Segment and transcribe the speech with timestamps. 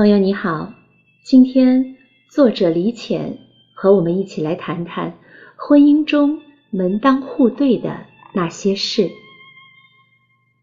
[0.00, 0.72] 朋友你好，
[1.22, 1.98] 今天
[2.30, 3.36] 作者李浅
[3.74, 5.18] 和我们一起来谈谈
[5.56, 6.40] 婚姻中
[6.70, 9.10] 门当户对的那些事。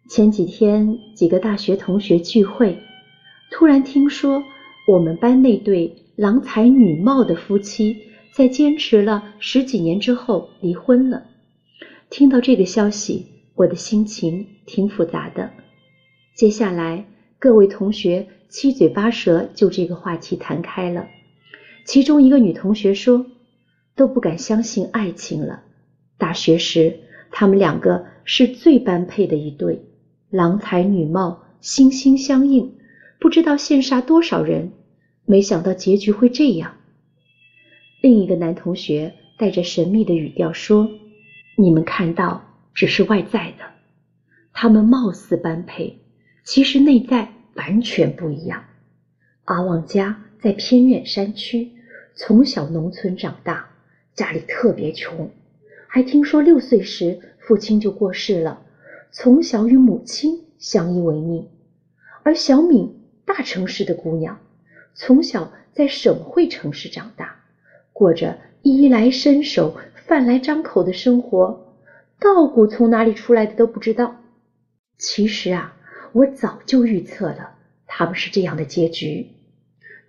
[0.09, 2.79] 前几天几个大学同学聚会，
[3.51, 4.43] 突然听说
[4.87, 7.95] 我们班那对郎才女貌的夫妻
[8.31, 11.27] 在坚持了十几年之后离婚了。
[12.09, 15.51] 听到这个消息，我的心情挺复杂的。
[16.35, 17.05] 接下来，
[17.39, 21.07] 各位同学七嘴八舌就这个话题谈开了。
[21.85, 23.27] 其中一个女同学说
[23.95, 25.61] ：“都不敢相信爱情了。
[26.17, 29.83] 大学时，他们两个是最般配的一对，
[30.31, 32.75] 郎才女貌，心心相印，
[33.19, 34.71] 不知道羡煞多少人。
[35.25, 36.73] 没想到结局会这样。”
[38.01, 40.89] 另一个男同学带着神秘的语调说
[41.55, 43.63] ：“你们看到只是外在的，
[44.53, 45.99] 他们貌似般配。”
[46.47, 48.63] 其实内在完全不一样。
[49.43, 51.73] 阿旺家在偏远山区，
[52.15, 53.67] 从小农村长大，
[54.15, 55.29] 家里特别穷，
[55.89, 58.61] 还听说六岁时父亲就过世了，
[59.11, 61.49] 从小与母亲相依为命。
[62.23, 64.39] 而小敏大城市的姑娘，
[64.93, 67.43] 从小在省会城市长大，
[67.91, 69.75] 过着衣来伸手、
[70.05, 71.75] 饭来张口的生活，
[72.21, 74.15] 稻谷从哪里出来的都不知道。
[74.97, 75.73] 其实啊。
[76.13, 77.55] 我早就预测了，
[77.85, 79.27] 他们是这样的结局。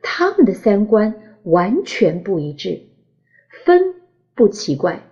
[0.02, 2.82] 他们的三观完全不一致，
[3.64, 3.94] 分
[4.34, 5.02] 不奇怪，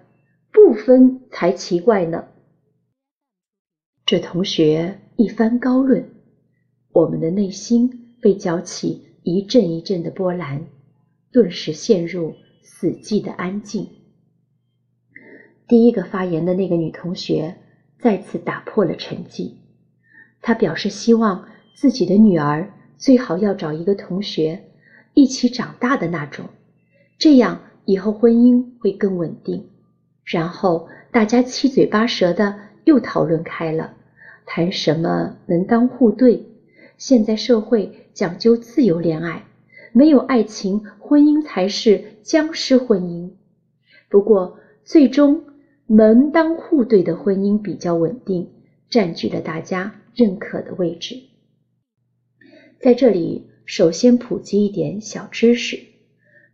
[0.53, 2.29] 不分才奇怪呢。
[4.05, 6.09] 这同学一番高论，
[6.93, 10.67] 我们的内心被搅起一阵一阵的波澜，
[11.33, 13.89] 顿时陷入死寂的安静。
[15.67, 17.57] 第一个发言的那个女同学
[17.99, 19.55] 再次打破了沉寂。
[20.43, 24.65] 他表示希望自己的女儿最好要找一个同学
[25.15, 26.47] 一起长大的那种，
[27.19, 29.69] 这样以后婚姻会更稳定。
[30.25, 33.95] 然后大家七嘴八舌的又讨论开了，
[34.45, 36.47] 谈什么门当户对。
[36.99, 39.45] 现在社会讲究自由恋爱，
[39.93, 43.31] 没有爱情，婚姻才是僵尸婚姻。
[44.09, 45.45] 不过最终
[45.87, 48.49] 门当户对的婚姻比较稳定，
[48.89, 49.95] 占据了大家。
[50.17, 51.15] 认可的位置，
[52.81, 55.79] 在这里首先普及一点小知识：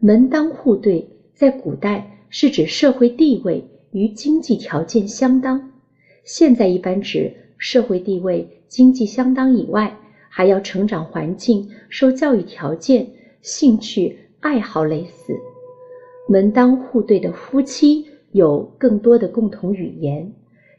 [0.00, 5.70] 门当户对在古代是指社会地位与经济条件相当，
[6.24, 9.96] 现在一般指社会地位、经济相当以外，
[10.28, 13.08] 还要成长环境、受教育条件、
[13.42, 15.32] 兴趣爱好类似。
[16.28, 20.32] 门当户对的夫妻有更多的共同语言，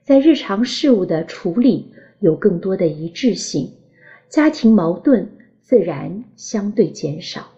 [0.04, 1.94] 在日常事务的处理。
[2.24, 3.70] 有更多的一致性，
[4.30, 5.30] 家庭矛盾
[5.60, 7.52] 自然相对减少。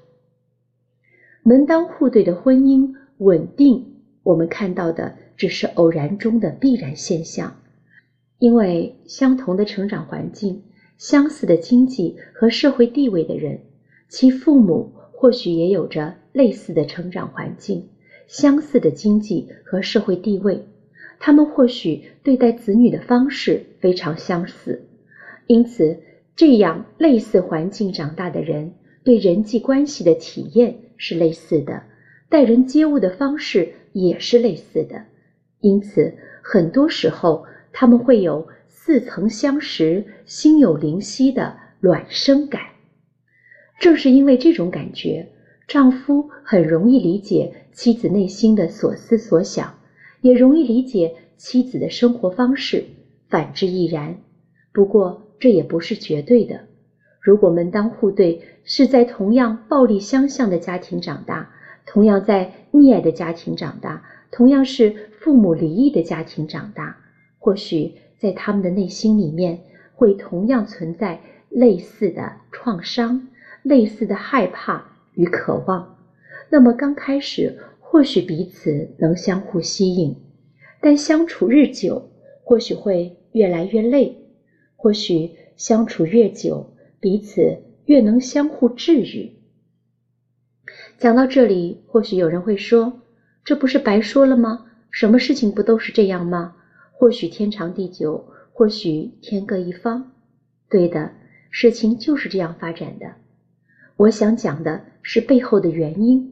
[1.43, 3.85] 门当户对的婚姻稳定，
[4.23, 7.55] 我们看到的只是偶然中的必然现象，
[8.39, 10.63] 因为相同的成长环境、
[10.97, 13.59] 相似的经济和社会地位的人，
[14.09, 17.87] 其父母或许也有着类似的成长环境、
[18.27, 20.65] 相似的经济和社会地位。
[21.19, 24.87] 他们或许对待子女的方式非常相似，
[25.47, 25.99] 因此
[26.35, 31.83] 这样类似环境长大的人，对人际关系的体验是类似的，
[32.29, 35.03] 待人接物的方式也是类似的。
[35.61, 42.61] 因此，很多时候他们会有似曾相识、心有灵犀的卵生感。
[43.79, 45.27] 正是因为这种感觉，
[45.67, 49.79] 丈夫很容易理解妻子内心的所思所想。
[50.25, 52.85] 也容易理解妻子的生活方式，
[53.29, 54.17] 反之亦然。
[54.73, 56.61] 不过这也不是绝对的。
[57.21, 61.51] 如果门当户对是在同样暴力相向的家庭长大，
[61.85, 66.97] 同样在溺爱的家庭长大，同样是父母离异的家庭长大，
[67.37, 69.59] 或许在他们的内心里面
[69.93, 73.27] 会同样存在类似的创伤、
[73.61, 75.97] 类似的害怕与渴望。
[76.49, 77.59] 那么刚开始。
[77.87, 80.17] 或许彼此能相互吸引，
[80.85, 82.11] 但相处日久，
[82.43, 84.15] 或许会越来越累。
[84.75, 89.31] 或许相处越久，彼此越能相互治愈。
[90.99, 93.01] 讲到这里，或许有人会说
[93.43, 94.67] ：“这不是白说了吗？
[94.91, 96.55] 什么事情不都是这样吗？”
[96.93, 98.23] 或许天长地久，
[98.53, 100.11] 或许天各一方。
[100.69, 101.13] 对的，
[101.49, 103.07] 事情就是这样发展的。
[103.97, 106.31] 我想讲的是背后的原因。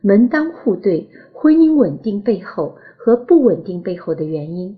[0.00, 4.76] 门当户对、婚姻稳定背后和不稳定背后的原因，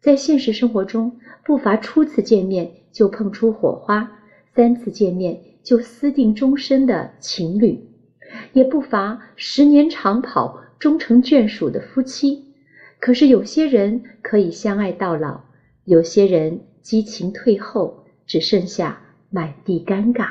[0.00, 4.20] 在现实生活中不乏初次见面就碰出火花，
[4.52, 7.88] 三次见面就私定终身的情侣，
[8.52, 12.44] 也不乏十年长跑、终成眷属的夫妻。
[12.98, 15.42] 可是有些人可以相爱到老，
[15.84, 19.00] 有些人激情退后，只剩下
[19.30, 20.30] 满地尴尬。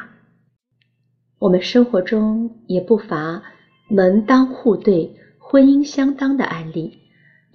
[1.40, 3.42] 我们生活中也不乏
[3.90, 7.00] 门当户对、婚姻相当的案例，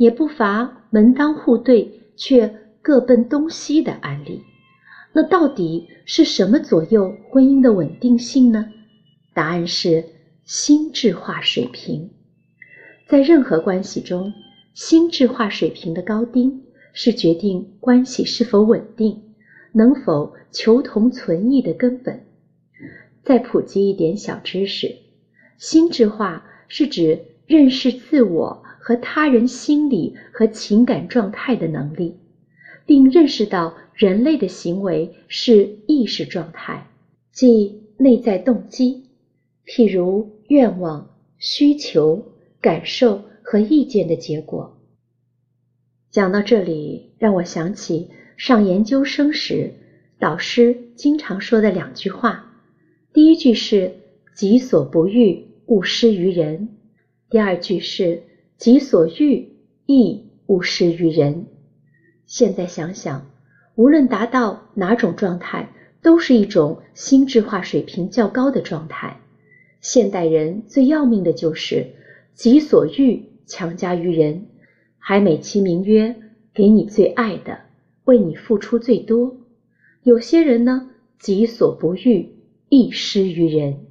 [0.01, 4.41] 也不乏门当户对却各奔东西的案例。
[5.13, 8.73] 那到底是什么左右婚姻的稳定性呢？
[9.35, 10.07] 答案是
[10.43, 12.09] 心智化水平。
[13.07, 14.33] 在任何关系中，
[14.73, 16.63] 心智化水平的高低
[16.95, 19.35] 是决定关系是否稳定、
[19.73, 22.25] 能否求同存异的根本。
[23.23, 24.97] 再普及一点小知识：
[25.59, 32.17] 心智化是指认识自我和他人心理和情感状态的能力，
[32.87, 36.89] 并认识到人类的行为是意识状态，
[37.31, 39.05] 即内在动机，
[39.65, 43.23] 譬如愿望、需求、感受。
[43.43, 44.79] 和意见的结果。
[46.13, 49.73] 讲到这里，让我想起上研究生时
[50.21, 52.55] 导师经常说的两句话：
[53.13, 53.93] 第一句是
[54.37, 56.69] “己所不欲，勿施于人”；
[57.29, 58.23] 第二句是
[58.61, 59.49] “己所欲，
[59.87, 61.47] 亦勿施于人”。
[62.27, 63.31] 现在想想，
[63.75, 65.71] 无论达到哪种状态，
[66.03, 69.19] 都是一种心智化水平较高的状态。
[69.81, 71.95] 现代人最要命的就是
[72.37, 73.31] “己所欲”。
[73.51, 74.47] 强加于人，
[74.99, 76.15] 还美其名曰
[76.55, 77.59] 给你最爱的，
[78.05, 79.39] 为你付出最多。
[80.03, 82.29] 有些人呢，己所不欲，
[82.69, 83.87] 亦施于人。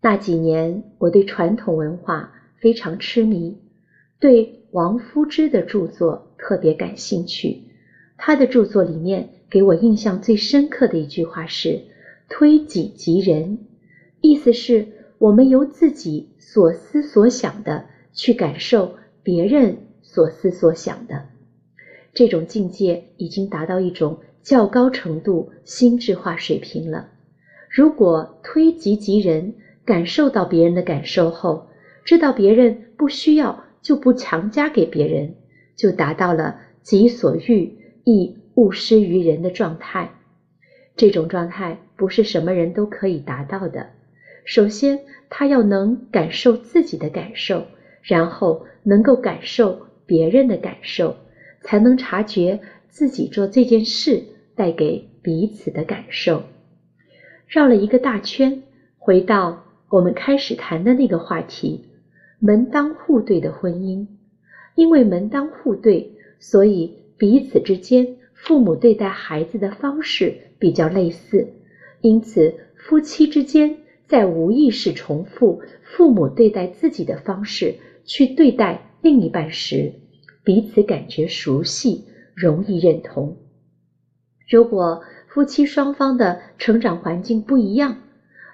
[0.00, 2.33] 那几年，我对传统文化
[2.64, 3.58] 非常痴迷，
[4.18, 7.64] 对王夫之的著作特别感兴趣。
[8.16, 11.82] 他的著作里面给我印象最深刻的一句话是
[12.30, 13.58] “推己及人”，
[14.22, 14.88] 意思是
[15.18, 17.84] 我们由自己所思所想的。
[18.14, 21.26] 去感受别人所思所想的
[22.14, 27.08] 这种境界，已经达到一种较高程度心智化水平了。
[27.68, 29.52] 如果推己及人，
[29.84, 31.66] 感受到别人的感受后，
[32.04, 35.34] 知道别人不需要就不强加给别人，
[35.76, 40.10] 就达到了己所欲亦勿施于人的状态。
[40.96, 43.90] 这种状态不是什么人都可以达到的。
[44.44, 47.66] 首先，他要能感受自己的感受。
[48.06, 51.16] 然后能够感受别人的感受，
[51.62, 52.60] 才能察觉
[52.90, 54.22] 自己做这件事
[54.54, 56.42] 带给彼此的感受。
[57.46, 58.62] 绕了一个大圈，
[58.98, 61.86] 回到我们开始谈的那个话题：
[62.46, 64.06] 门当户对的婚姻。
[64.74, 71.48] 因为门当户对，所以彼此之间父母对待孩子的方式比较类似，
[72.02, 77.76] 因此夫妻之间在无意识重复父母对待自己的方式。
[78.04, 79.94] 去对待另一半时，
[80.44, 83.38] 彼此感觉熟悉，容易认同。
[84.46, 87.96] 如果夫妻双方的成长环境不一样，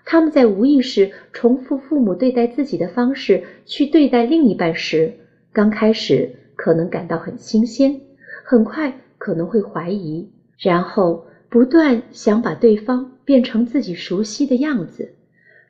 [0.05, 5.13] 他们在无意识重复父母对待自己的方式去对待另一半时，
[5.53, 8.01] 刚开始可能感到很新鲜，
[8.45, 10.29] 很快可能会怀疑，
[10.59, 15.15] 然后不断想把对方变成自己熟悉的样子。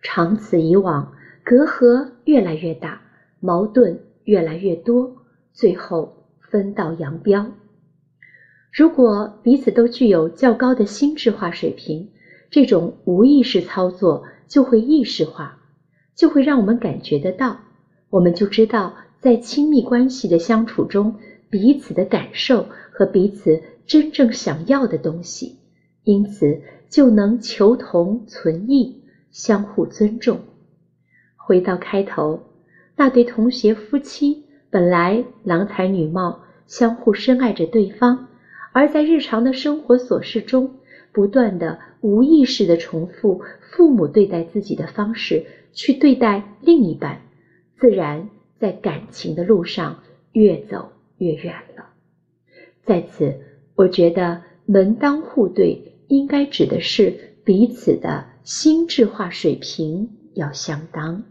[0.03, 1.13] 长此以往，
[1.45, 3.03] 隔阂越来越大。
[3.43, 5.17] 矛盾越来越多，
[5.55, 7.51] 最后分道扬镳。
[8.71, 12.11] 如果彼此都具有较高的心智化水平，
[12.51, 15.59] 这种无意识操作就会意识化，
[16.15, 17.61] 就会让我们感觉得到，
[18.11, 21.15] 我们就知道在亲密关系的相处中，
[21.49, 25.59] 彼此的感受和彼此真正想要的东西，
[26.05, 30.41] 因此就能求同存异，相互尊重。
[31.37, 32.43] 回到开头。
[32.97, 38.29] 那对同学夫妻本来郎才女貌，相互深爱着对方，
[38.73, 40.75] 而在日常的生活琐事中，
[41.13, 47.23] 不断的无意识的重复父母对待自己的方式去对待另一半，
[47.79, 50.03] 自然在感情的路上
[50.33, 51.87] 越走越远了。
[52.85, 53.41] 在此，
[53.75, 61.25] 我觉得门当户对应该指的是彼此的心智化水平要相当。